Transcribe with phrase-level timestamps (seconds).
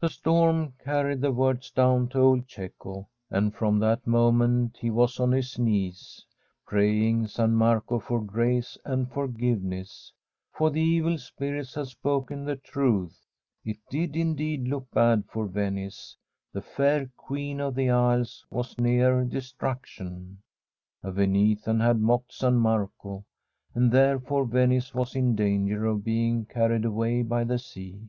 [0.00, 5.20] The storm carried the words down to old Cecco, and from that moment he was
[5.20, 6.24] on his knees,
[6.66, 10.10] pray* ing San Marco for grace and forgiveness.
[10.54, 13.26] For the evil spirits had spoken the truth.
[13.62, 16.16] It did in deed look bad for Venice.
[16.54, 20.38] The fair Queen of the Isles was near destruction.
[21.02, 23.26] A Venetian had mocked San Marco,
[23.74, 28.08] and therefore Venice was in danger of being carried away by the sea.